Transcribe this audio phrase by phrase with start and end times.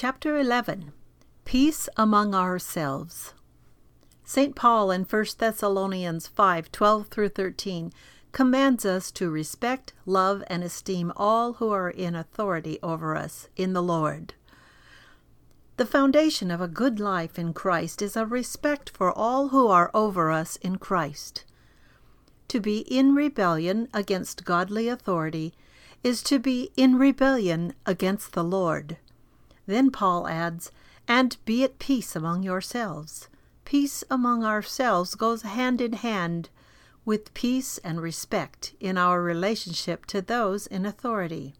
[0.00, 0.92] Chapter 11
[1.44, 3.34] Peace Among Ourselves.
[4.22, 4.54] St.
[4.54, 7.92] Paul in 1 Thessalonians 5 12 through 13
[8.30, 13.72] commands us to respect, love, and esteem all who are in authority over us in
[13.72, 14.34] the Lord.
[15.78, 19.90] The foundation of a good life in Christ is a respect for all who are
[19.92, 21.44] over us in Christ.
[22.46, 25.54] To be in rebellion against godly authority
[26.04, 28.96] is to be in rebellion against the Lord.
[29.68, 30.72] Then Paul adds,
[31.06, 33.28] And be at peace among yourselves.
[33.66, 36.48] Peace among ourselves goes hand in hand
[37.04, 41.54] with peace and respect in our relationship to those in authority.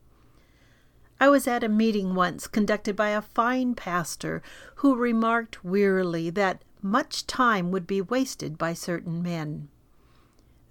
[1.21, 4.41] I was at a meeting once conducted by a fine pastor
[4.77, 9.69] who remarked wearily that much time would be wasted by certain men.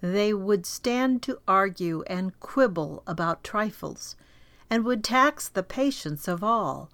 [0.00, 4.16] They would stand to argue and quibble about trifles,
[4.68, 6.90] and would tax the patience of all.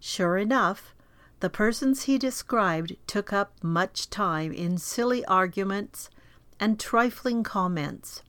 [0.00, 0.94] Sure enough,
[1.40, 6.08] the persons he described took up much time in silly arguments
[6.58, 8.22] and trifling comments.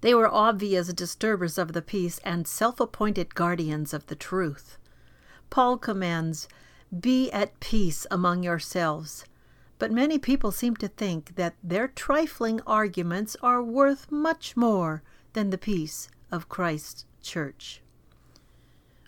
[0.00, 4.78] They were obvious disturbers of the peace and self appointed guardians of the truth.
[5.50, 6.48] Paul commands,
[6.98, 9.24] Be at peace among yourselves.
[9.78, 15.02] But many people seem to think that their trifling arguments are worth much more
[15.34, 17.80] than the peace of Christ's church.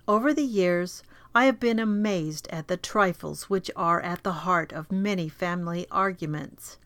[0.07, 1.03] Over the years,
[1.35, 5.87] I have been amazed at the trifles which are at the heart of many family
[5.91, 6.79] arguments.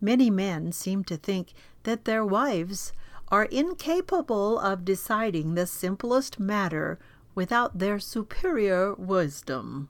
[0.00, 2.92] Many men seem to think that their wives
[3.28, 6.98] are incapable of deciding the simplest matter
[7.34, 9.88] without their superior wisdom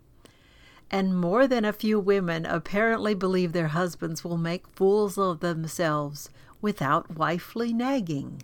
[0.92, 6.28] and more than a few women apparently believe their husbands will make fools of themselves
[6.60, 8.42] without wifely nagging.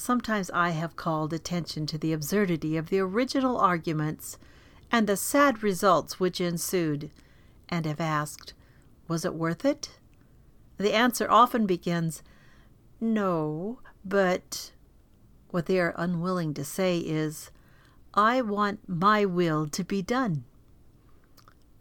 [0.00, 4.38] Sometimes I have called attention to the absurdity of the original arguments
[4.92, 7.10] and the sad results which ensued,
[7.68, 8.54] and have asked,
[9.08, 9.98] Was it worth it?
[10.76, 12.22] The answer often begins,
[13.00, 14.70] No, but
[15.50, 17.50] what they are unwilling to say is,
[18.14, 20.44] I want my will to be done.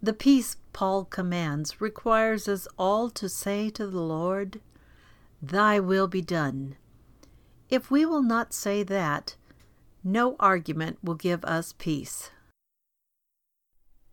[0.02, 4.60] The peace Paul commands requires us all to say to the Lord,
[5.40, 6.78] Thy will be done.
[7.70, 9.36] If we will not say that,
[10.04, 12.32] no argument will give us peace.